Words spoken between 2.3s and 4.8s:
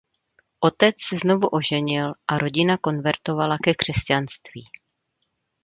rodina konvertovala ke křesťanství.